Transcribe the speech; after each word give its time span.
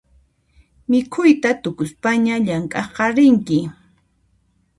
Mikhuyta 0.89 1.49
tukuspaña 1.63 2.35
llamk'aqqa 2.45 3.05
rinki 3.15 3.59